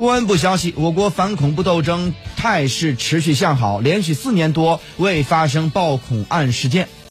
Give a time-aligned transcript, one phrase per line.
[0.00, 6.88] 公安部消息我国反恐怖斗争态势持续向好连续四年多未发生暴恐案事件。